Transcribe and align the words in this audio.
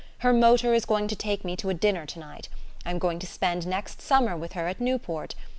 Her 0.21 0.33
motor 0.33 0.73
is 0.73 0.85
going 0.87 1.07
to 1.09 1.15
take 1.15 1.45
me 1.45 1.55
to 1.57 1.69
a 1.69 1.75
dinner 1.75 2.07
to 2.07 2.17
night. 2.17 2.49
I'm 2.87 2.97
going 2.97 3.19
to 3.19 3.27
spend 3.27 3.67
next 3.67 4.01
summer 4.01 4.35
with 4.35 4.53
her 4.53 4.67
at 4.67 4.81
Newport.... 4.81 5.35